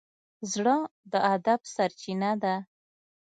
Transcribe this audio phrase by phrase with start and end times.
[0.51, 0.75] زړه
[1.11, 2.55] د ادب سرچینه ده.